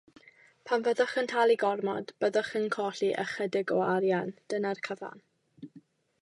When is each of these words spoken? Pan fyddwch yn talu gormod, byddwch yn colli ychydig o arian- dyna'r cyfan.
Pan 0.69 0.85
fyddwch 0.85 1.11
yn 1.21 1.27
talu 1.31 1.57
gormod, 1.63 2.13
byddwch 2.25 2.49
yn 2.61 2.65
colli 2.77 3.11
ychydig 3.25 3.75
o 3.77 3.79
arian- 3.93 4.33
dyna'r 4.55 4.83
cyfan. 4.89 5.23